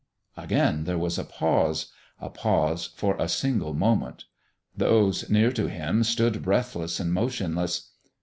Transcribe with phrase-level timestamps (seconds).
[0.35, 4.25] Again there was a pause a pause for a single moment.
[4.75, 7.91] Those near to Him stood breathless and motionless.